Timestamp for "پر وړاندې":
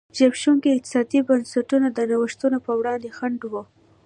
2.65-3.09